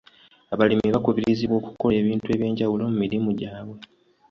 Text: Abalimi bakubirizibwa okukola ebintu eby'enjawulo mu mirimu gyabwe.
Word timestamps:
Abalimi 0.53 0.87
bakubirizibwa 0.95 1.55
okukola 1.61 1.95
ebintu 2.01 2.25
eby'enjawulo 2.35 2.83
mu 2.89 2.95
mirimu 3.03 3.29
gyabwe. 3.39 3.79